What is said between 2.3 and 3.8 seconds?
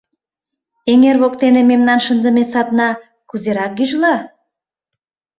садна кузерак